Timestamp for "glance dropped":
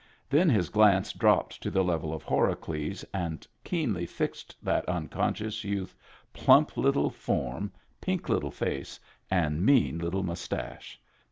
0.69-1.61